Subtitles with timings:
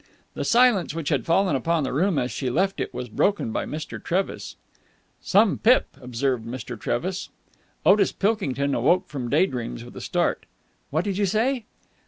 [0.33, 3.67] The silence which had fallen upon the room as she left it was broken by
[3.67, 4.03] Mr.
[4.03, 4.55] Trevis.
[5.21, 6.75] "Some pip!" observed Mr.
[6.79, 7.29] Trevis.
[7.85, 10.47] Otis Pilkington awoke from day dreams with a start.
[10.89, 11.65] "What did you say?"